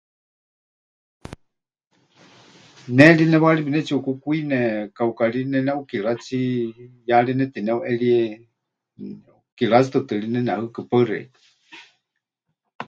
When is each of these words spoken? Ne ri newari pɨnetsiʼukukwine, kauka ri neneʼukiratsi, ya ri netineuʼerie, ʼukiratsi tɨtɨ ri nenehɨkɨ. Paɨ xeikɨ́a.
Ne 2.95 3.05
ri 3.17 3.25
newari 3.29 3.61
pɨnetsiʼukukwine, 3.65 4.59
kauka 4.97 5.23
ri 5.33 5.41
neneʼukiratsi, 5.51 6.39
ya 7.09 7.17
ri 7.25 7.33
netineuʼerie, 7.39 8.19
ʼukiratsi 9.49 9.89
tɨtɨ 9.93 10.13
ri 10.21 10.27
nenehɨkɨ. 10.35 10.79
Paɨ 10.89 11.03
xeikɨ́a. 11.09 11.41